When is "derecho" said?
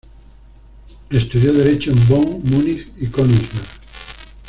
1.53-1.91